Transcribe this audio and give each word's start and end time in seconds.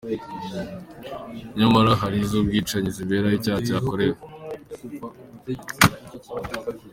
Nyamara 1.57 1.91
hari 2.01 2.17
iz’ubwicanyi 2.21 2.89
zibera 2.97 3.27
aho 3.29 3.35
icyaha 3.39 3.59
cyakorewe. 3.67 4.19